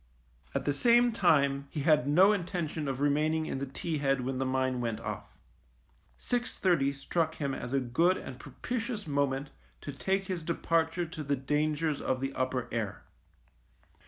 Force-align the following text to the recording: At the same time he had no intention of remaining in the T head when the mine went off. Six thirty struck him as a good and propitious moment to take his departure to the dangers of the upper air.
At 0.55 0.65
the 0.65 0.73
same 0.73 1.11
time 1.11 1.67
he 1.69 1.81
had 1.81 2.07
no 2.07 2.33
intention 2.33 2.87
of 2.87 3.01
remaining 3.01 3.45
in 3.45 3.59
the 3.59 3.67
T 3.67 3.99
head 3.99 4.21
when 4.21 4.39
the 4.39 4.47
mine 4.47 4.81
went 4.81 4.99
off. 4.99 5.37
Six 6.17 6.57
thirty 6.57 6.91
struck 6.91 7.35
him 7.35 7.53
as 7.53 7.71
a 7.71 7.79
good 7.79 8.17
and 8.17 8.39
propitious 8.39 9.05
moment 9.05 9.51
to 9.81 9.91
take 9.91 10.25
his 10.25 10.41
departure 10.41 11.05
to 11.05 11.23
the 11.23 11.35
dangers 11.35 12.01
of 12.01 12.19
the 12.19 12.33
upper 12.33 12.67
air. 12.71 13.03